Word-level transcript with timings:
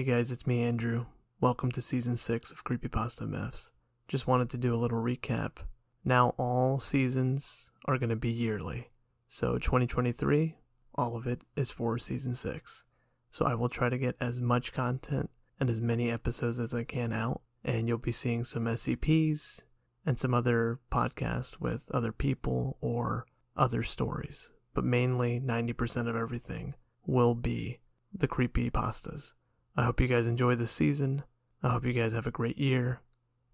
Hey 0.00 0.06
guys, 0.06 0.32
it's 0.32 0.46
me, 0.46 0.62
Andrew. 0.62 1.04
Welcome 1.42 1.70
to 1.72 1.82
season 1.82 2.16
6 2.16 2.52
of 2.52 2.64
Creepypasta 2.64 3.28
Myths. 3.28 3.70
Just 4.08 4.26
wanted 4.26 4.48
to 4.48 4.56
do 4.56 4.74
a 4.74 4.80
little 4.80 5.02
recap. 5.02 5.58
Now, 6.06 6.30
all 6.38 6.80
seasons 6.80 7.70
are 7.84 7.98
going 7.98 8.08
to 8.08 8.16
be 8.16 8.30
yearly. 8.30 8.88
So, 9.28 9.58
2023, 9.58 10.56
all 10.94 11.16
of 11.16 11.26
it 11.26 11.44
is 11.54 11.70
for 11.70 11.98
season 11.98 12.32
6. 12.32 12.84
So, 13.30 13.44
I 13.44 13.54
will 13.54 13.68
try 13.68 13.90
to 13.90 13.98
get 13.98 14.16
as 14.22 14.40
much 14.40 14.72
content 14.72 15.28
and 15.60 15.68
as 15.68 15.82
many 15.82 16.10
episodes 16.10 16.58
as 16.58 16.72
I 16.72 16.84
can 16.84 17.12
out. 17.12 17.42
And 17.62 17.86
you'll 17.86 17.98
be 17.98 18.10
seeing 18.10 18.42
some 18.44 18.64
SCPs 18.64 19.60
and 20.06 20.18
some 20.18 20.32
other 20.32 20.80
podcasts 20.90 21.60
with 21.60 21.90
other 21.92 22.12
people 22.12 22.78
or 22.80 23.26
other 23.54 23.82
stories. 23.82 24.50
But 24.72 24.84
mainly, 24.84 25.40
90% 25.40 26.08
of 26.08 26.16
everything 26.16 26.72
will 27.04 27.34
be 27.34 27.80
the 28.14 28.28
creepy 28.28 28.70
pastas. 28.70 29.34
I 29.80 29.84
hope 29.84 29.98
you 29.98 30.08
guys 30.08 30.26
enjoy 30.26 30.56
this 30.56 30.70
season. 30.70 31.22
I 31.62 31.70
hope 31.70 31.86
you 31.86 31.94
guys 31.94 32.12
have 32.12 32.26
a 32.26 32.30
great 32.30 32.58
year. 32.58 33.00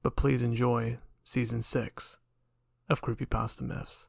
But 0.03 0.17
please 0.17 0.43
enjoy 0.43 0.99
season 1.23 1.63
6 1.63 2.19
of 2.89 3.01
Creepypasta 3.01 3.63
Myths. 3.63 4.09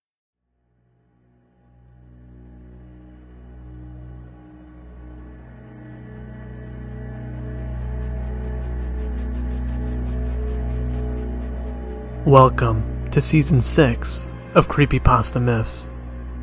Welcome 12.31 13.09
to 13.09 13.19
season 13.19 13.59
6 13.59 14.31
of 14.55 14.69
Creepypasta 14.69 15.41
Myths. 15.41 15.89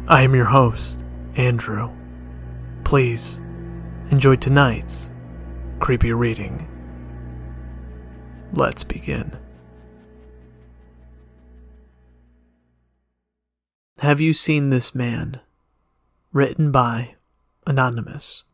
I 0.06 0.20
am 0.20 0.34
your 0.34 0.44
host, 0.44 1.02
Andrew. 1.34 1.90
Please 2.84 3.40
enjoy 4.10 4.36
tonight's 4.36 5.10
creepy 5.80 6.12
reading. 6.12 6.68
Let's 8.52 8.84
begin. 8.84 9.34
Have 14.00 14.20
you 14.20 14.34
seen 14.34 14.68
this 14.68 14.94
man? 14.94 15.40
Written 16.34 16.70
by 16.70 17.14
Anonymous. 17.66 18.44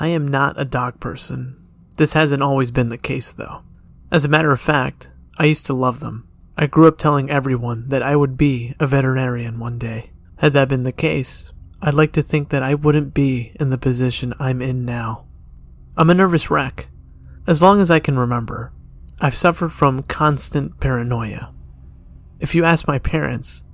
I 0.00 0.08
am 0.08 0.28
not 0.28 0.60
a 0.60 0.64
dog 0.64 1.00
person. 1.00 1.56
This 1.96 2.12
hasn't 2.12 2.42
always 2.42 2.70
been 2.70 2.88
the 2.88 2.96
case, 2.96 3.32
though. 3.32 3.62
As 4.12 4.24
a 4.24 4.28
matter 4.28 4.52
of 4.52 4.60
fact, 4.60 5.10
I 5.38 5.46
used 5.46 5.66
to 5.66 5.74
love 5.74 5.98
them. 5.98 6.28
I 6.56 6.68
grew 6.68 6.86
up 6.86 6.98
telling 6.98 7.28
everyone 7.30 7.88
that 7.88 8.02
I 8.02 8.14
would 8.14 8.36
be 8.36 8.74
a 8.78 8.86
veterinarian 8.86 9.58
one 9.58 9.76
day. 9.76 10.10
Had 10.36 10.52
that 10.52 10.68
been 10.68 10.84
the 10.84 10.92
case, 10.92 11.52
I'd 11.82 11.94
like 11.94 12.12
to 12.12 12.22
think 12.22 12.50
that 12.50 12.62
I 12.62 12.74
wouldn't 12.74 13.12
be 13.12 13.56
in 13.58 13.70
the 13.70 13.78
position 13.78 14.34
I'm 14.38 14.62
in 14.62 14.84
now. 14.84 15.26
I'm 15.96 16.10
a 16.10 16.14
nervous 16.14 16.48
wreck. 16.48 16.88
As 17.48 17.60
long 17.60 17.80
as 17.80 17.90
I 17.90 17.98
can 17.98 18.16
remember, 18.16 18.72
I've 19.20 19.36
suffered 19.36 19.72
from 19.72 20.04
constant 20.04 20.78
paranoia. 20.78 21.52
If 22.38 22.54
you 22.54 22.62
ask 22.64 22.86
my 22.86 23.00
parents, 23.00 23.64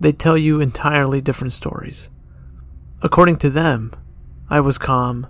they'd 0.00 0.18
tell 0.18 0.38
you 0.38 0.58
entirely 0.58 1.20
different 1.20 1.52
stories. 1.52 2.08
According 3.02 3.36
to 3.38 3.50
them, 3.50 3.92
I 4.48 4.60
was 4.60 4.78
calm, 4.78 5.26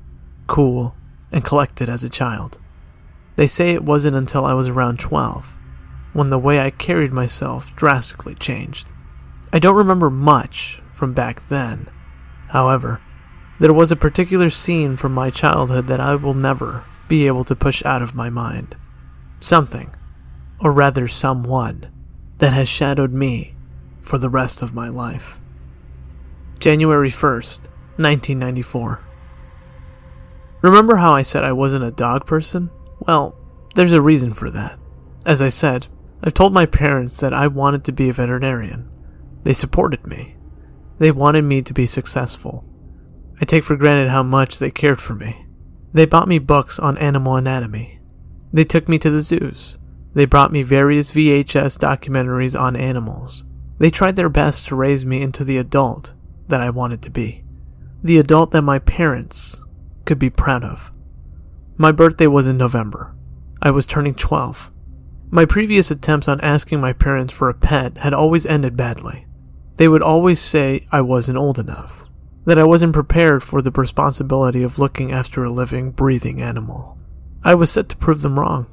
cool, 0.47 0.95
and 1.33 1.45
collected 1.45 1.89
as 1.89 2.05
a 2.05 2.09
child. 2.09 2.59
They 3.37 3.47
say 3.47 3.71
it 3.71 3.85
wasn't 3.85 4.17
until 4.17 4.45
I 4.45 4.55
was 4.55 4.69
around 4.69 4.99
12 4.99 5.57
when 6.13 6.31
the 6.31 6.39
way 6.39 6.59
I 6.59 6.71
carried 6.71 7.13
myself 7.13 7.77
drastically 7.77 8.35
changed. 8.35 8.91
I 9.53 9.59
don't 9.59 9.77
remember 9.77 10.09
much 10.09 10.81
from 10.95 11.13
back 11.13 11.47
then. 11.51 11.91
However, 12.49 13.03
there 13.59 13.73
was 13.73 13.93
a 13.93 13.97
particular 13.97 14.49
scene 14.49 14.97
from 14.97 15.13
my 15.13 15.29
childhood 15.29 15.89
that 15.89 16.01
I 16.01 16.17
will 16.17 16.33
never 16.33 16.87
be 17.07 17.27
able 17.27 17.45
to 17.45 17.55
push 17.55 17.85
out 17.85 18.01
of 18.01 18.15
my 18.15 18.31
mind. 18.31 18.77
Something, 19.41 19.95
or 20.59 20.73
rather 20.73 21.07
someone, 21.07 21.91
that 22.39 22.55
has 22.55 22.69
shadowed 22.69 23.13
me 23.13 23.55
for 24.01 24.17
the 24.17 24.31
rest 24.31 24.63
of 24.63 24.75
my 24.75 24.89
life. 24.89 25.39
January 26.59 27.11
1st, 27.11 27.69
1994. 27.99 29.06
Remember 30.63 30.97
how 30.97 31.15
I 31.15 31.23
said 31.23 31.45
I 31.45 31.53
wasn't 31.53 31.85
a 31.85 31.91
dog 31.91 32.27
person? 32.27 32.71
Well, 33.01 33.39
there's 33.75 33.93
a 33.93 34.01
reason 34.01 34.33
for 34.33 34.51
that. 34.51 34.79
As 35.25 35.43
I 35.43 35.49
said, 35.49 35.87
I've 36.23 36.35
told 36.35 36.53
my 36.53 36.67
parents 36.67 37.21
that 37.21 37.35
I 37.35 37.47
wanted 37.47 37.85
to 37.85 37.93
be 37.93 38.09
a 38.09 38.13
veterinarian. 38.13 38.91
They 39.45 39.53
supported 39.53 40.07
me. 40.07 40.37
They 40.99 41.11
wanted 41.11 41.43
me 41.43 41.63
to 41.63 41.75
be 41.75 41.87
successful. 41.87 42.65
I 43.41 43.45
take 43.45 43.65
for 43.65 43.77
granted 43.77 44.09
how 44.09 44.23
much 44.23 44.59
they 44.59 44.71
cared 44.71 45.01
for 45.01 45.15
me. 45.15 45.47
They 45.93 46.07
bought 46.07 46.29
me 46.29 46.39
books 46.39 46.79
on 46.79 46.97
animal 46.99 47.37
anatomy. 47.37 48.01
They 48.53 48.65
took 48.65 48.89
me 48.89 48.99
to 48.99 49.11
the 49.11 49.23
zoos. 49.23 49.79
They 50.15 50.25
brought 50.25 50.53
me 50.53 50.63
various 50.63 51.13
VHS 51.13 51.79
documentaries 51.79 52.59
on 52.59 52.77
animals. 52.77 53.45
They 53.79 53.91
tried 53.91 54.17
their 54.17 54.31
best 54.31 54.67
to 54.67 54.75
raise 54.75 55.05
me 55.05 55.21
into 55.21 55.45
the 55.45 55.59
adult 55.59 56.15
that 56.49 56.63
I 56.63 56.71
wanted 56.71 57.03
to 57.03 57.11
be. 57.11 57.45
The 58.03 58.19
adult 58.19 58.53
that 58.53 58.63
my 58.63 58.79
parents 58.79 59.61
could 60.07 60.19
be 60.19 60.31
proud 60.31 60.65
of. 60.65 60.91
My 61.77 61.93
birthday 61.93 62.27
was 62.27 62.47
in 62.47 62.57
November. 62.57 63.15
I 63.61 63.71
was 63.71 63.85
turning 63.85 64.15
12. 64.15 64.71
My 65.31 65.45
previous 65.45 65.91
attempts 65.91 66.29
on 66.29 66.41
asking 66.41 66.81
my 66.81 66.93
parents 66.93 67.33
for 67.33 67.51
a 67.51 67.55
pet 67.55 67.99
had 67.99 68.15
always 68.15 68.47
ended 68.47 68.77
badly. 68.77 69.27
They 69.77 69.89
would 69.89 70.03
always 70.03 70.41
say 70.41 70.87
I 70.91 71.03
wasn't 71.03 71.37
old 71.37 71.59
enough, 71.59 72.09
that 72.45 72.59
I 72.59 72.65
wasn't 72.65 72.93
prepared 72.93 73.43
for 73.43 73.61
the 73.61 73.71
responsibility 73.73 74.63
of 74.63 74.79
looking 74.79 75.13
after 75.13 75.45
a 75.45 75.51
living, 75.51 75.91
breathing 75.91 76.41
animal. 76.41 76.97
I 77.45 77.55
was 77.55 77.71
set 77.71 77.89
to 77.91 77.97
prove 77.97 78.23
them 78.23 78.39
wrong. 78.39 78.67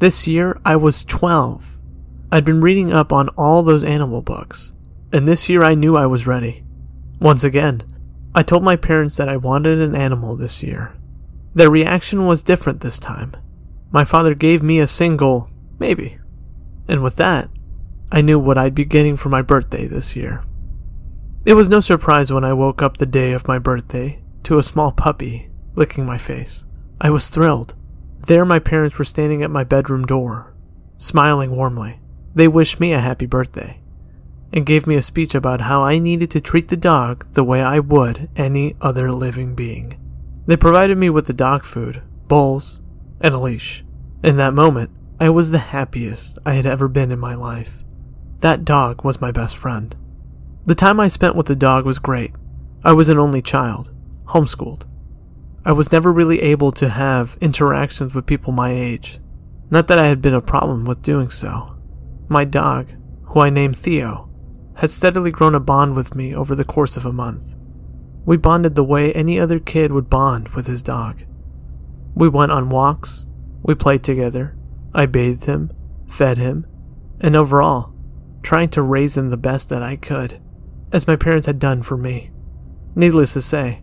This 0.00 0.26
year, 0.26 0.60
I 0.64 0.76
was 0.76 1.04
12. 1.04 1.78
I'd 2.30 2.44
been 2.44 2.60
reading 2.60 2.92
up 2.92 3.12
on 3.12 3.28
all 3.30 3.62
those 3.62 3.84
animal 3.84 4.20
books, 4.20 4.72
and 5.12 5.26
this 5.26 5.48
year 5.48 5.62
I 5.62 5.74
knew 5.74 5.96
I 5.96 6.06
was 6.06 6.26
ready. 6.26 6.64
Once 7.20 7.44
again, 7.44 7.82
I 8.36 8.42
told 8.42 8.62
my 8.62 8.76
parents 8.76 9.16
that 9.16 9.30
I 9.30 9.38
wanted 9.38 9.80
an 9.80 9.96
animal 9.96 10.36
this 10.36 10.62
year. 10.62 10.94
Their 11.54 11.70
reaction 11.70 12.26
was 12.26 12.42
different 12.42 12.82
this 12.82 12.98
time. 12.98 13.32
My 13.90 14.04
father 14.04 14.34
gave 14.34 14.62
me 14.62 14.78
a 14.78 14.86
single, 14.86 15.48
maybe. 15.78 16.18
And 16.86 17.02
with 17.02 17.16
that, 17.16 17.48
I 18.12 18.20
knew 18.20 18.38
what 18.38 18.58
I'd 18.58 18.74
be 18.74 18.84
getting 18.84 19.16
for 19.16 19.30
my 19.30 19.40
birthday 19.40 19.86
this 19.86 20.14
year. 20.14 20.44
It 21.46 21.54
was 21.54 21.70
no 21.70 21.80
surprise 21.80 22.30
when 22.30 22.44
I 22.44 22.52
woke 22.52 22.82
up 22.82 22.98
the 22.98 23.06
day 23.06 23.32
of 23.32 23.48
my 23.48 23.58
birthday 23.58 24.22
to 24.42 24.58
a 24.58 24.62
small 24.62 24.92
puppy 24.92 25.48
licking 25.74 26.04
my 26.04 26.18
face. 26.18 26.66
I 27.00 27.08
was 27.08 27.30
thrilled. 27.30 27.74
There, 28.26 28.44
my 28.44 28.58
parents 28.58 28.98
were 28.98 29.06
standing 29.06 29.42
at 29.42 29.50
my 29.50 29.64
bedroom 29.64 30.04
door, 30.04 30.52
smiling 30.98 31.56
warmly. 31.56 32.00
They 32.34 32.48
wished 32.48 32.80
me 32.80 32.92
a 32.92 33.00
happy 33.00 33.24
birthday 33.24 33.80
and 34.52 34.66
gave 34.66 34.86
me 34.86 34.94
a 34.94 35.02
speech 35.02 35.34
about 35.34 35.62
how 35.62 35.82
I 35.82 35.98
needed 35.98 36.30
to 36.32 36.40
treat 36.40 36.68
the 36.68 36.76
dog 36.76 37.32
the 37.32 37.44
way 37.44 37.62
I 37.62 37.78
would 37.78 38.28
any 38.36 38.76
other 38.80 39.10
living 39.10 39.54
being. 39.54 40.00
They 40.46 40.56
provided 40.56 40.96
me 40.96 41.10
with 41.10 41.26
the 41.26 41.32
dog 41.32 41.64
food, 41.64 42.02
bowls, 42.28 42.80
and 43.20 43.34
a 43.34 43.38
leash. 43.38 43.84
In 44.22 44.36
that 44.36 44.54
moment, 44.54 44.90
I 45.18 45.30
was 45.30 45.50
the 45.50 45.58
happiest 45.58 46.38
I 46.46 46.54
had 46.54 46.66
ever 46.66 46.88
been 46.88 47.10
in 47.10 47.18
my 47.18 47.34
life. 47.34 47.82
That 48.40 48.64
dog 48.64 49.04
was 49.04 49.20
my 49.20 49.32
best 49.32 49.56
friend. 49.56 49.96
The 50.64 50.74
time 50.74 51.00
I 51.00 51.08
spent 51.08 51.36
with 51.36 51.46
the 51.46 51.56
dog 51.56 51.84
was 51.84 51.98
great. 51.98 52.32
I 52.84 52.92
was 52.92 53.08
an 53.08 53.18
only 53.18 53.42
child, 53.42 53.92
homeschooled. 54.26 54.84
I 55.64 55.72
was 55.72 55.90
never 55.90 56.12
really 56.12 56.40
able 56.42 56.70
to 56.72 56.88
have 56.88 57.36
interactions 57.40 58.14
with 58.14 58.26
people 58.26 58.52
my 58.52 58.70
age. 58.70 59.18
Not 59.70 59.88
that 59.88 59.98
I 59.98 60.06
had 60.06 60.22
been 60.22 60.34
a 60.34 60.40
problem 60.40 60.84
with 60.84 61.02
doing 61.02 61.30
so. 61.30 61.76
My 62.28 62.44
dog, 62.44 62.92
who 63.24 63.40
I 63.40 63.50
named 63.50 63.76
Theo, 63.76 64.25
had 64.76 64.90
steadily 64.90 65.30
grown 65.30 65.54
a 65.54 65.60
bond 65.60 65.94
with 65.94 66.14
me 66.14 66.34
over 66.34 66.54
the 66.54 66.64
course 66.64 66.96
of 66.96 67.06
a 67.06 67.12
month. 67.12 67.54
We 68.24 68.36
bonded 68.36 68.74
the 68.74 68.84
way 68.84 69.12
any 69.12 69.38
other 69.38 69.58
kid 69.58 69.92
would 69.92 70.10
bond 70.10 70.48
with 70.50 70.66
his 70.66 70.82
dog. 70.82 71.24
We 72.14 72.28
went 72.28 72.52
on 72.52 72.68
walks, 72.68 73.26
we 73.62 73.74
played 73.74 74.02
together, 74.02 74.56
I 74.94 75.06
bathed 75.06 75.44
him, 75.44 75.70
fed 76.06 76.38
him, 76.38 76.66
and 77.20 77.36
overall, 77.36 77.94
trying 78.42 78.68
to 78.70 78.82
raise 78.82 79.16
him 79.16 79.30
the 79.30 79.36
best 79.36 79.68
that 79.70 79.82
I 79.82 79.96
could, 79.96 80.40
as 80.92 81.06
my 81.06 81.16
parents 81.16 81.46
had 81.46 81.58
done 81.58 81.82
for 81.82 81.96
me. 81.96 82.30
Needless 82.94 83.32
to 83.34 83.40
say, 83.40 83.82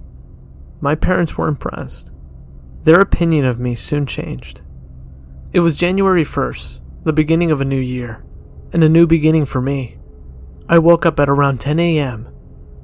my 0.80 0.95
parents 0.95 1.38
were 1.38 1.48
impressed. 1.48 2.12
Their 2.84 3.00
opinion 3.00 3.45
of 3.45 3.60
me 3.60 3.75
soon 3.75 4.06
changed. 4.06 4.62
It 5.54 5.62
was 5.62 5.78
January 5.78 6.24
1st, 6.24 6.81
the 7.04 7.13
beginning 7.13 7.51
of 7.51 7.62
a 7.62 7.66
new 7.66 7.80
year, 7.80 8.24
and 8.74 8.84
a 8.84 8.90
new 8.90 9.07
beginning 9.07 9.45
for 9.45 9.62
me. 9.62 9.98
I 10.69 10.80
woke 10.80 11.06
up 11.06 11.19
at 11.19 11.30
around 11.30 11.60
10 11.60 11.80
a.m., 11.80 12.30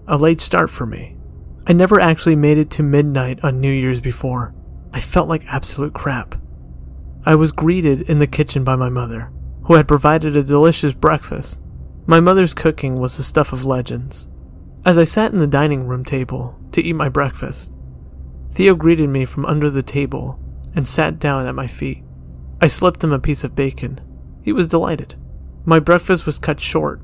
a 0.07 0.17
late 0.17 0.41
start 0.41 0.69
for 0.69 0.85
me. 0.85 1.15
I 1.65 1.73
never 1.73 1.99
actually 1.99 2.35
made 2.35 2.57
it 2.57 2.69
to 2.71 2.83
midnight 2.83 3.39
on 3.43 3.61
New 3.61 3.71
Year's 3.71 4.01
before. 4.01 4.53
I 4.91 4.99
felt 4.99 5.29
like 5.29 5.53
absolute 5.53 5.93
crap. 5.93 6.35
I 7.25 7.35
was 7.35 7.51
greeted 7.51 8.09
in 8.09 8.19
the 8.19 8.27
kitchen 8.27 8.63
by 8.63 8.75
my 8.75 8.89
mother, 8.89 9.31
who 9.63 9.75
had 9.75 9.87
provided 9.87 10.35
a 10.35 10.43
delicious 10.43 10.93
breakfast. 10.93 11.61
My 12.05 12.19
mother's 12.19 12.53
cooking 12.53 12.99
was 12.99 13.15
the 13.15 13.23
stuff 13.23 13.53
of 13.53 13.65
legends. 13.65 14.27
As 14.83 14.97
I 14.97 15.03
sat 15.03 15.31
in 15.31 15.39
the 15.39 15.47
dining 15.47 15.85
room 15.85 16.03
table 16.03 16.57
to 16.71 16.81
eat 16.81 16.93
my 16.93 17.07
breakfast, 17.07 17.71
Theo 18.51 18.75
greeted 18.75 19.09
me 19.09 19.25
from 19.25 19.45
under 19.45 19.69
the 19.69 19.83
table 19.83 20.39
and 20.75 20.87
sat 20.87 21.19
down 21.19 21.45
at 21.45 21.55
my 21.55 21.67
feet. 21.67 22.03
I 22.59 22.67
slipped 22.67 23.03
him 23.03 23.11
a 23.11 23.19
piece 23.19 23.43
of 23.43 23.55
bacon. 23.55 24.01
He 24.41 24.51
was 24.51 24.67
delighted. 24.67 25.15
My 25.65 25.79
breakfast 25.79 26.25
was 26.25 26.39
cut 26.39 26.59
short. 26.59 27.01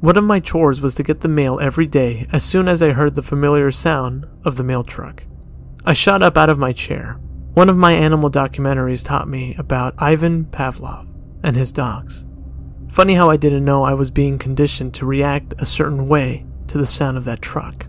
One 0.00 0.18
of 0.18 0.24
my 0.24 0.40
chores 0.40 0.80
was 0.80 0.94
to 0.96 1.02
get 1.02 1.22
the 1.22 1.28
mail 1.28 1.58
every 1.58 1.86
day 1.86 2.26
as 2.30 2.44
soon 2.44 2.68
as 2.68 2.82
I 2.82 2.90
heard 2.90 3.14
the 3.14 3.22
familiar 3.22 3.70
sound 3.70 4.26
of 4.44 4.56
the 4.56 4.64
mail 4.64 4.82
truck. 4.82 5.26
I 5.86 5.94
shot 5.94 6.22
up 6.22 6.36
out 6.36 6.50
of 6.50 6.58
my 6.58 6.72
chair. 6.72 7.18
One 7.54 7.70
of 7.70 7.78
my 7.78 7.92
animal 7.92 8.30
documentaries 8.30 9.04
taught 9.04 9.26
me 9.26 9.54
about 9.56 9.94
Ivan 9.98 10.44
Pavlov 10.44 11.08
and 11.42 11.56
his 11.56 11.72
dogs. 11.72 12.26
Funny 12.90 13.14
how 13.14 13.30
I 13.30 13.38
didn't 13.38 13.64
know 13.64 13.84
I 13.84 13.94
was 13.94 14.10
being 14.10 14.38
conditioned 14.38 14.92
to 14.94 15.06
react 15.06 15.54
a 15.58 15.64
certain 15.64 16.06
way 16.06 16.44
to 16.66 16.76
the 16.76 16.86
sound 16.86 17.16
of 17.16 17.24
that 17.24 17.40
truck. 17.40 17.88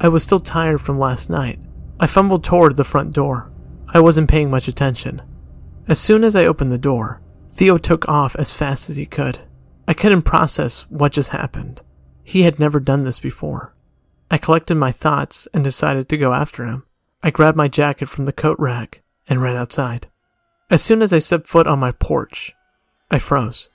I 0.00 0.08
was 0.08 0.22
still 0.22 0.40
tired 0.40 0.82
from 0.82 0.98
last 0.98 1.30
night. 1.30 1.58
I 1.98 2.06
fumbled 2.06 2.44
toward 2.44 2.76
the 2.76 2.84
front 2.84 3.14
door. 3.14 3.50
I 3.88 4.00
wasn't 4.00 4.28
paying 4.28 4.50
much 4.50 4.68
attention. 4.68 5.22
As 5.88 5.98
soon 5.98 6.24
as 6.24 6.36
I 6.36 6.44
opened 6.44 6.72
the 6.72 6.78
door, 6.78 7.22
Theo 7.50 7.78
took 7.78 8.08
off 8.08 8.36
as 8.36 8.52
fast 8.52 8.90
as 8.90 8.96
he 8.96 9.06
could. 9.06 9.40
I 9.86 9.94
couldn't 9.94 10.22
process 10.22 10.82
what 10.88 11.12
just 11.12 11.30
happened. 11.30 11.82
He 12.24 12.42
had 12.42 12.58
never 12.58 12.80
done 12.80 13.04
this 13.04 13.18
before. 13.18 13.74
I 14.30 14.38
collected 14.38 14.76
my 14.76 14.92
thoughts 14.92 15.48
and 15.52 15.62
decided 15.62 16.08
to 16.08 16.16
go 16.16 16.32
after 16.32 16.64
him. 16.64 16.84
I 17.22 17.30
grabbed 17.30 17.56
my 17.56 17.68
jacket 17.68 18.06
from 18.06 18.24
the 18.24 18.32
coat 18.32 18.58
rack 18.58 19.02
and 19.28 19.42
ran 19.42 19.56
outside. 19.56 20.08
As 20.70 20.82
soon 20.82 21.02
as 21.02 21.12
I 21.12 21.18
stepped 21.18 21.46
foot 21.46 21.66
on 21.66 21.78
my 21.78 21.92
porch, 21.92 22.54
I 23.10 23.18
froze. 23.18 23.68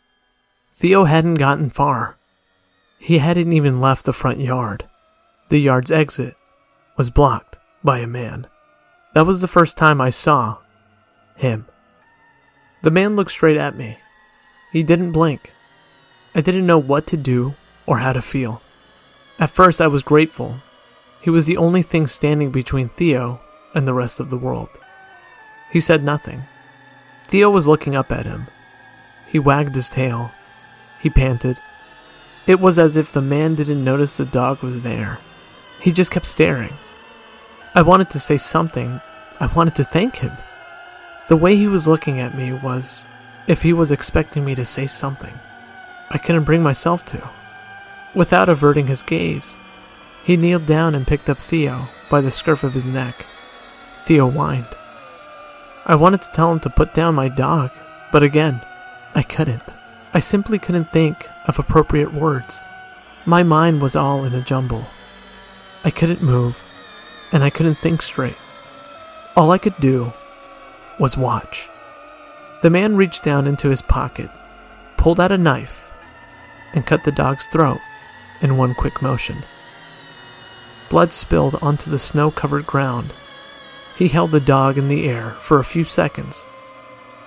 Theo 0.73 1.03
hadn't 1.03 1.35
gotten 1.35 1.69
far. 1.69 2.17
He 2.97 3.19
hadn't 3.19 3.53
even 3.53 3.79
left 3.79 4.05
the 4.05 4.13
front 4.13 4.39
yard. 4.39 4.87
The 5.49 5.59
yard's 5.59 5.91
exit 5.91 6.35
was 6.97 7.11
blocked 7.11 7.59
by 7.83 7.99
a 7.99 8.07
man. 8.07 8.47
That 9.13 9.25
was 9.25 9.41
the 9.41 9.47
first 9.47 9.77
time 9.77 10.01
I 10.01 10.09
saw 10.09 10.57
him. 11.35 11.67
The 12.81 12.91
man 12.91 13.15
looked 13.15 13.31
straight 13.31 13.57
at 13.57 13.75
me. 13.75 13.97
He 14.71 14.83
didn't 14.83 15.11
blink. 15.11 15.53
I 16.37 16.41
didn't 16.41 16.67
know 16.67 16.77
what 16.77 17.07
to 17.07 17.17
do 17.17 17.55
or 17.87 17.97
how 17.97 18.13
to 18.13 18.21
feel. 18.21 18.61
At 19.39 19.49
first, 19.49 19.81
I 19.81 19.87
was 19.87 20.03
grateful. 20.03 20.61
He 21.19 21.31
was 21.31 21.47
the 21.47 21.57
only 21.57 21.81
thing 21.81 22.05
standing 22.05 22.51
between 22.51 22.89
Theo 22.89 23.41
and 23.73 23.87
the 23.87 23.93
rest 23.95 24.19
of 24.19 24.29
the 24.29 24.37
world. 24.37 24.69
He 25.71 25.79
said 25.79 26.03
nothing. 26.03 26.43
Theo 27.27 27.49
was 27.49 27.67
looking 27.67 27.95
up 27.95 28.11
at 28.11 28.27
him. 28.27 28.49
He 29.25 29.39
wagged 29.39 29.73
his 29.73 29.89
tail. 29.89 30.31
He 30.99 31.09
panted. 31.09 31.57
It 32.45 32.59
was 32.59 32.77
as 32.77 32.95
if 32.95 33.11
the 33.11 33.21
man 33.23 33.55
didn't 33.55 33.83
notice 33.83 34.15
the 34.15 34.23
dog 34.23 34.61
was 34.61 34.83
there. 34.83 35.19
He 35.81 35.91
just 35.91 36.11
kept 36.11 36.27
staring. 36.27 36.75
I 37.73 37.81
wanted 37.81 38.11
to 38.11 38.19
say 38.19 38.37
something. 38.37 39.01
I 39.39 39.47
wanted 39.47 39.73
to 39.73 39.83
thank 39.83 40.17
him. 40.17 40.33
The 41.29 41.35
way 41.35 41.55
he 41.55 41.67
was 41.67 41.87
looking 41.87 42.19
at 42.19 42.37
me 42.37 42.53
was 42.53 43.07
if 43.47 43.63
he 43.63 43.73
was 43.73 43.91
expecting 43.91 44.45
me 44.45 44.53
to 44.53 44.65
say 44.65 44.85
something 44.85 45.33
I 46.09 46.17
couldn't 46.17 46.45
bring 46.45 46.63
myself 46.63 47.05
to. 47.05 47.29
Without 48.15 48.49
averting 48.49 48.87
his 48.87 49.03
gaze, 49.03 49.57
he 50.23 50.37
kneeled 50.37 50.65
down 50.65 50.95
and 50.95 51.07
picked 51.07 51.29
up 51.29 51.39
Theo 51.39 51.87
by 52.09 52.21
the 52.21 52.31
scruff 52.31 52.63
of 52.63 52.73
his 52.73 52.85
neck. 52.85 53.25
Theo 54.01 54.29
whined. 54.29 54.67
I 55.85 55.95
wanted 55.95 56.21
to 56.23 56.31
tell 56.31 56.51
him 56.51 56.59
to 56.61 56.69
put 56.69 56.93
down 56.93 57.15
my 57.15 57.29
dog, 57.29 57.71
but 58.11 58.23
again, 58.23 58.61
I 59.15 59.23
couldn't. 59.23 59.73
I 60.13 60.19
simply 60.19 60.59
couldn't 60.59 60.91
think 60.91 61.27
of 61.47 61.59
appropriate 61.59 62.13
words. 62.13 62.65
My 63.25 63.43
mind 63.43 63.81
was 63.81 63.95
all 63.95 64.25
in 64.25 64.33
a 64.33 64.41
jumble. 64.41 64.85
I 65.83 65.91
couldn't 65.91 66.21
move, 66.21 66.65
and 67.31 67.43
I 67.43 67.49
couldn't 67.49 67.79
think 67.79 68.01
straight. 68.01 68.37
All 69.35 69.51
I 69.51 69.57
could 69.57 69.77
do 69.79 70.11
was 70.99 71.17
watch. 71.17 71.69
The 72.61 72.69
man 72.69 72.95
reached 72.95 73.23
down 73.23 73.47
into 73.47 73.69
his 73.69 73.81
pocket, 73.81 74.31
pulled 74.97 75.19
out 75.19 75.31
a 75.31 75.37
knife, 75.37 75.86
and 76.73 76.85
cut 76.85 77.03
the 77.03 77.11
dog's 77.11 77.47
throat 77.47 77.81
in 78.41 78.57
one 78.57 78.75
quick 78.75 79.01
motion. 79.01 79.43
Blood 80.89 81.11
spilled 81.11 81.55
onto 81.61 81.89
the 81.89 81.99
snow 81.99 82.31
covered 82.31 82.65
ground. 82.65 83.13
He 83.95 84.07
held 84.07 84.31
the 84.31 84.39
dog 84.39 84.77
in 84.77 84.87
the 84.87 85.07
air 85.09 85.31
for 85.39 85.59
a 85.59 85.65
few 85.65 85.83
seconds, 85.83 86.45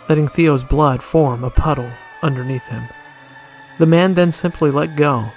letting 0.08 0.28
Theo's 0.28 0.64
blood 0.64 1.02
form 1.02 1.44
a 1.44 1.50
puddle 1.50 1.92
underneath 2.22 2.69
him. 2.69 2.88
The 3.78 3.87
man 3.87 4.14
then 4.14 4.31
simply 4.31 4.70
let 4.70 4.96
go. 4.96 5.32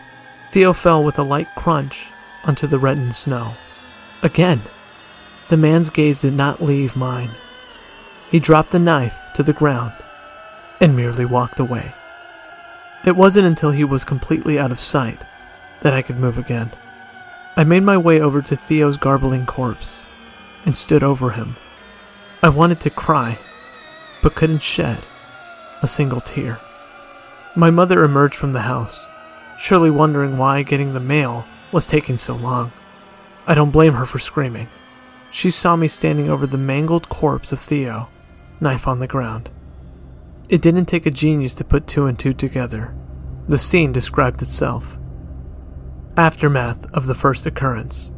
Theo 0.49 0.73
fell 0.73 1.03
with 1.03 1.17
a 1.17 1.23
light 1.23 1.47
crunch 1.55 2.09
onto 2.43 2.67
the 2.67 2.79
reddened 2.79 3.15
snow. 3.15 3.55
Again, 4.21 4.61
the 5.49 5.57
man's 5.57 5.89
gaze 5.89 6.21
did 6.21 6.33
not 6.33 6.61
leave 6.61 6.95
mine. 6.95 7.31
He 8.29 8.39
dropped 8.39 8.71
the 8.71 8.79
knife 8.79 9.17
to 9.35 9.43
the 9.43 9.53
ground 9.53 9.93
and 10.79 10.95
merely 10.95 11.25
walked 11.25 11.59
away. 11.59 11.93
It 13.05 13.15
wasn't 13.15 13.47
until 13.47 13.71
he 13.71 13.83
was 13.83 14.05
completely 14.05 14.57
out 14.57 14.71
of 14.71 14.79
sight 14.79 15.25
that 15.81 15.93
I 15.93 16.01
could 16.01 16.17
move 16.17 16.37
again. 16.37 16.71
I 17.57 17.63
made 17.63 17.83
my 17.83 17.97
way 17.97 18.21
over 18.21 18.41
to 18.41 18.55
Theo's 18.55 18.97
garbling 18.97 19.45
corpse 19.45 20.05
and 20.65 20.75
stood 20.75 21.03
over 21.03 21.31
him. 21.31 21.57
I 22.41 22.49
wanted 22.49 22.79
to 22.81 22.89
cry, 22.89 23.37
but 24.21 24.35
couldn't 24.35 24.61
shed 24.61 25.05
a 25.81 25.87
single 25.87 26.21
tear. 26.21 26.59
My 27.55 27.69
mother 27.69 28.03
emerged 28.03 28.35
from 28.35 28.53
the 28.53 28.61
house, 28.61 29.07
surely 29.59 29.91
wondering 29.91 30.37
why 30.37 30.63
getting 30.63 30.93
the 30.93 30.99
mail 30.99 31.45
was 31.71 31.85
taking 31.85 32.17
so 32.17 32.35
long. 32.35 32.71
I 33.45 33.53
don't 33.53 33.71
blame 33.71 33.93
her 33.93 34.05
for 34.05 34.19
screaming. 34.19 34.69
She 35.29 35.51
saw 35.51 35.75
me 35.75 35.89
standing 35.89 36.29
over 36.29 36.47
the 36.47 36.57
mangled 36.57 37.09
corpse 37.09 37.51
of 37.51 37.59
Theo, 37.59 38.07
knife 38.61 38.87
on 38.87 38.99
the 38.99 39.07
ground. 39.07 39.51
It 40.53 40.61
didn't 40.61 40.85
take 40.85 41.07
a 41.07 41.09
genius 41.09 41.55
to 41.55 41.63
put 41.63 41.87
two 41.87 42.05
and 42.05 42.19
two 42.19 42.31
together. 42.31 42.95
The 43.47 43.57
scene 43.57 43.91
described 43.91 44.39
itself. 44.43 44.99
Aftermath 46.15 46.85
of 46.93 47.07
the 47.07 47.15
first 47.15 47.47
occurrence. 47.47 48.11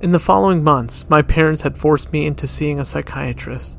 In 0.00 0.10
the 0.10 0.18
following 0.18 0.64
months, 0.64 1.08
my 1.08 1.22
parents 1.22 1.62
had 1.62 1.78
forced 1.78 2.12
me 2.12 2.26
into 2.26 2.48
seeing 2.48 2.80
a 2.80 2.84
psychiatrist. 2.84 3.78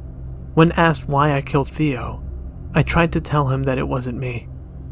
When 0.53 0.71
asked 0.71 1.09
why 1.09 1.33
I 1.33 1.41
killed 1.41 1.67
Theo, 1.67 2.23
I 2.73 2.81
tried 2.81 3.11
to 3.11 3.19
tell 3.19 3.49
him 3.49 3.63
that 3.63 3.77
it 3.77 3.89
wasn't 3.89 4.19
me. 4.19 4.47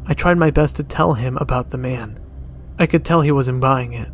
I 0.06 0.14
tried 0.14 0.38
my 0.38 0.52
best 0.52 0.76
to 0.76 0.84
tell 0.84 1.14
him 1.14 1.38
about 1.38 1.70
the 1.70 1.78
man. 1.78 2.20
I 2.78 2.86
could 2.86 3.06
tell 3.06 3.22
he 3.22 3.32
wasn't 3.32 3.62
buying 3.62 3.94
it. 3.94 4.12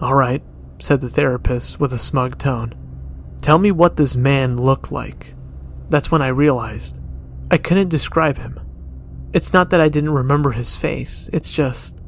All 0.00 0.14
right, 0.14 0.42
said 0.78 1.02
the 1.02 1.10
therapist 1.10 1.78
with 1.78 1.92
a 1.92 1.98
smug 1.98 2.38
tone. 2.38 2.72
Tell 3.42 3.58
me 3.58 3.70
what 3.70 3.96
this 3.96 4.16
man 4.16 4.56
looked 4.56 4.90
like. 4.90 5.34
That's 5.90 6.10
when 6.10 6.22
I 6.22 6.28
realized 6.28 7.00
I 7.50 7.58
couldn't 7.58 7.90
describe 7.90 8.38
him. 8.38 8.60
It's 9.32 9.52
not 9.52 9.70
that 9.70 9.80
I 9.80 9.88
didn't 9.88 10.10
remember 10.10 10.52
his 10.52 10.74
face, 10.74 11.30
it's 11.32 11.52
just 11.52 12.00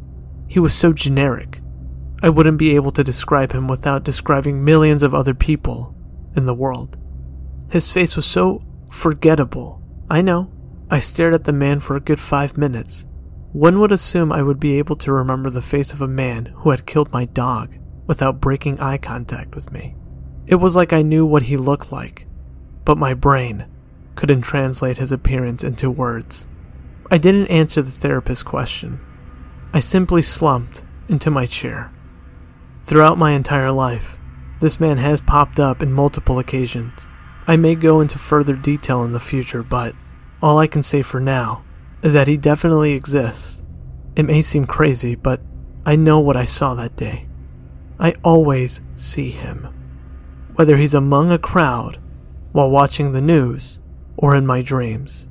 he 0.49 0.59
was 0.59 0.75
so 0.75 0.93
generic. 0.93 1.61
I 2.23 2.31
wouldn't 2.31 2.59
be 2.59 2.75
able 2.75 2.91
to 2.93 3.05
describe 3.05 3.53
him 3.53 3.69
without 3.69 4.03
describing 4.03 4.65
millions 4.65 5.03
of 5.03 5.15
other 5.15 5.35
people 5.35 5.95
in 6.35 6.47
the 6.47 6.55
world. 6.55 6.97
His 7.71 7.91
face 7.91 8.17
was 8.17 8.27
so 8.27 8.63
forgettable. 8.91 9.83
I 10.11 10.23
know. 10.23 10.51
I 10.91 10.99
stared 10.99 11.35
at 11.35 11.45
the 11.45 11.53
man 11.53 11.81
for 11.81 11.95
a 11.95 12.01
good 12.01 12.19
five 12.19 12.57
minutes. 12.57 13.07
One 13.53 13.79
would 13.79 13.93
assume 13.93 14.33
I 14.33 14.43
would 14.43 14.59
be 14.59 14.79
able 14.79 14.97
to 14.97 15.13
remember 15.13 15.51
the 15.51 15.63
face 15.63 15.93
of 15.93 16.01
a 16.01 16.09
man 16.09 16.47
who 16.57 16.71
had 16.71 16.87
killed 16.87 17.13
my 17.13 17.27
dog 17.27 17.77
without 18.07 18.41
breaking 18.41 18.81
eye 18.81 18.99
contact 18.99 19.55
with 19.55 19.71
me. 19.71 19.95
It 20.47 20.57
was 20.57 20.75
like 20.75 20.93
I 20.93 21.03
knew 21.03 21.27
what 21.27 21.45
he 21.45 21.57
looked 21.57 21.93
like, 21.93 22.27
but 22.85 22.97
my 22.97 23.13
brain 23.13 23.67
couldn't 24.19 24.43
translate 24.43 24.97
his 24.97 25.13
appearance 25.13 25.63
into 25.63 25.89
words. 25.89 26.49
I 27.09 27.19
didn't 27.19 27.47
answer 27.47 27.81
the 27.81 27.93
therapist's 27.93 28.43
question. 28.43 28.99
I 29.73 29.79
simply 29.79 30.23
slumped 30.23 30.83
into 31.09 31.31
my 31.31 31.47
chair. 31.47 31.93
Throughout 32.83 33.17
my 33.17 33.31
entire 33.31 33.71
life, 33.71 34.19
this 34.59 34.81
man 34.81 34.97
has 34.97 35.21
popped 35.21 35.61
up 35.61 35.85
in 35.85 35.93
multiple 35.93 36.41
occasions. 36.41 37.07
I 37.47 37.57
may 37.57 37.77
go 37.77 38.01
into 38.01 38.19
further 38.19 38.57
detail 38.57 39.05
in 39.05 39.13
the 39.13 39.21
future, 39.21 39.63
but 39.63 39.95
all 40.43 40.59
I 40.59 40.67
can 40.67 40.83
say 40.83 41.03
for 41.03 41.21
now 41.21 41.65
is 42.03 42.13
that 42.13 42.27
he 42.27 42.37
definitely 42.37 42.95
exists. 42.95 43.63
It 44.17 44.25
may 44.25 44.43
seem 44.43 44.65
crazy, 44.65 45.15
but 45.15 45.41
I 45.87 45.95
know 45.95 46.19
what 46.19 46.37
I 46.37 46.45
saw 46.45 46.75
that 46.75 46.97
day. 46.97 47.29
I 48.01 48.15
always 48.25 48.81
see 48.97 49.31
him. 49.31 49.69
Whether 50.57 50.77
he's 50.77 50.95
among 50.95 51.31
a 51.31 51.39
crowd, 51.39 52.01
while 52.51 52.69
watching 52.69 53.13
the 53.13 53.23
news, 53.23 53.79
or 54.19 54.35
in 54.35 54.45
my 54.45 54.61
dreams, 54.61 55.29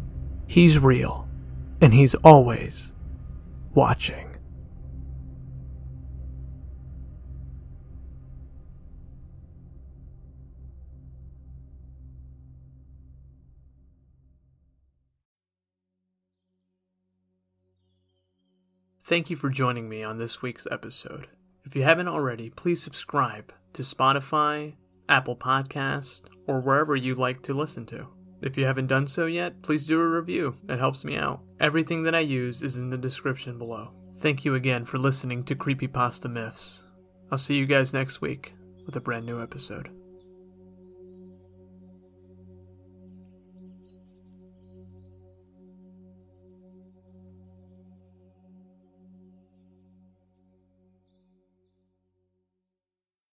he's 0.48 0.80
real, 0.80 1.28
and 1.82 1.94
he's 1.94 2.16
always 2.16 2.94
watching. 3.74 4.34
Thank 19.04 19.30
you 19.30 19.36
for 19.36 19.50
joining 19.50 19.90
me 19.90 20.04
on 20.04 20.18
this 20.18 20.42
week's 20.42 20.68
episode. 20.72 21.28
If 21.66 21.76
you 21.76 21.84
haven't 21.84 22.08
already, 22.08 22.50
please 22.50 22.82
subscribe 22.82 23.54
to 23.74 23.82
Spotify, 23.82 24.76
Apple 25.10 25.36
Podcast, 25.36 26.22
or 26.46 26.62
wherever 26.62 26.96
you 26.96 27.16
like 27.16 27.42
to 27.44 27.54
listen 27.54 27.86
to. 27.88 28.17
If 28.42 28.58
you 28.58 28.66
haven't 28.66 28.88
done 28.88 29.08
so 29.08 29.26
yet, 29.26 29.62
please 29.62 29.88
do 29.88 30.00
a 30.00 30.08
review. 30.08 30.56
It 30.70 30.80
helps 30.80 31.04
me 31.04 31.18
out. 31.18 31.42
Everything 31.60 32.04
that 32.04 32.16
I 32.16 32.20
use 32.20 32.62
is 32.62 32.78
in 32.78 32.90
the 32.90 32.98
description 32.98 33.58
below. 33.58 33.92
Thank 34.18 34.46
you 34.46 34.56
again 34.56 34.86
for 34.86 34.98
listening 34.98 35.44
to 35.46 35.56
Creepypasta 35.56 36.30
Myths. 36.30 36.86
I'll 37.32 37.38
see 37.38 37.58
you 37.58 37.66
guys 37.66 37.94
next 37.94 38.22
week 38.22 38.54
with 38.86 38.96
a 38.96 39.02
brand 39.02 39.26
new 39.26 39.42
episode. 39.42 39.97